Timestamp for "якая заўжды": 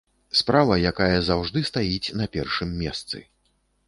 0.91-1.63